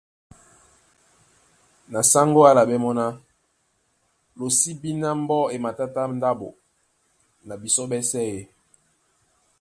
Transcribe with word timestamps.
Na 1.91 1.99
sáŋgó 2.11 2.41
á 2.45 2.47
álaɓɛ́ 2.51 2.81
mɔ́ 2.83 2.93
ná:Lo 2.99 4.45
sí 4.57 4.71
bí 4.81 4.89
ná 5.01 5.09
mbɔ́ 5.21 5.41
e 5.53 5.55
matátá 5.63 6.01
ndáɓo 6.17 6.47
na 7.47 7.53
bisɔ́ 7.61 7.85
ɓɛ́sɛ̄ 7.91 8.25
ē? 8.37 8.39